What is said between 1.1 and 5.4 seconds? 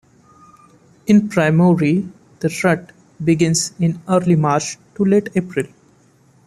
Primorye, the rut begins in early March to late